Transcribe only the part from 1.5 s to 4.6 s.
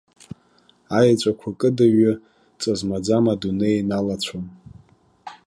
кыдыҩҩы ҵа-змаӡам адунеи иналацәон.